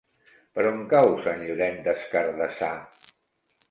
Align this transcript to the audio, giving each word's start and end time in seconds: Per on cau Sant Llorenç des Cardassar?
Per 0.55 0.65
on 0.69 0.81
cau 0.95 1.13
Sant 1.27 1.45
Llorenç 1.51 1.87
des 1.91 2.11
Cardassar? 2.17 2.75